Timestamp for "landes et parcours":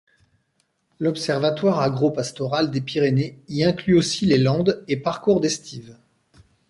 4.39-5.39